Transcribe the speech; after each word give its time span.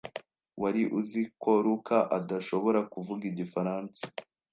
Wari 0.61 0.83
uzi 0.99 1.21
ko 1.41 1.51
Luka 1.65 1.97
adashobora 2.17 2.79
kuvuga 2.93 3.23
igifaransa? 3.31 4.01